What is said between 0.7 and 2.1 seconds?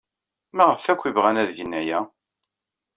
akk ay bɣan ad gen aya?